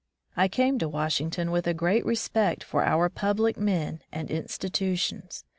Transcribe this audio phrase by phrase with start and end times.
[0.35, 5.45] I came to Wash ington with a great respect for our public men and institutions.